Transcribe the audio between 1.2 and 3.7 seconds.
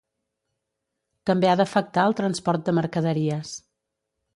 També ha d’afectar el transport de mercaderies.